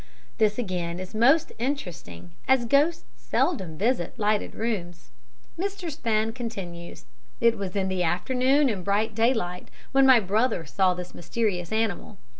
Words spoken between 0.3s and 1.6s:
This, again, is most